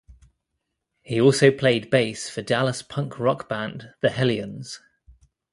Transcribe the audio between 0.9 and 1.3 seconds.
He